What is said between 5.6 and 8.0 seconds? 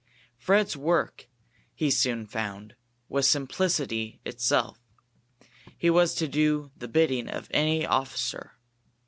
He was to do the bidding of any